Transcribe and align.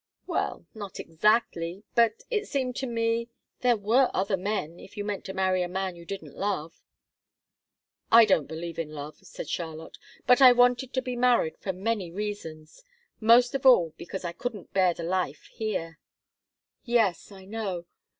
"Well 0.25 0.65
not 0.73 0.99
exactly. 0.99 1.83
But 1.93 2.23
it 2.31 2.47
seemed 2.47 2.75
to 2.77 2.87
me 2.87 3.29
there 3.59 3.77
were 3.77 4.09
other 4.15 4.35
men, 4.35 4.79
if 4.79 4.97
you 4.97 5.03
meant 5.05 5.23
to 5.25 5.33
marry 5.35 5.61
a 5.61 5.67
man 5.67 5.95
you 5.95 6.05
didn't 6.07 6.33
love." 6.35 6.81
"I 8.11 8.25
don't 8.25 8.47
believe 8.47 8.79
in 8.79 8.89
love," 8.93 9.17
said 9.17 9.47
Charlotte. 9.47 9.99
"But 10.25 10.41
I 10.41 10.53
wanted 10.53 10.91
to 10.95 11.03
be 11.03 11.15
married 11.15 11.59
for 11.59 11.71
many 11.71 12.09
reasons 12.11 12.83
most 13.19 13.53
of 13.53 13.63
all, 13.63 13.93
because 13.95 14.25
I 14.25 14.31
couldn't 14.31 14.73
bear 14.73 14.95
the 14.95 15.03
life 15.03 15.45
here." 15.53 15.99
"Yes 16.83 17.31
I 17.31 17.45
know. 17.45 17.85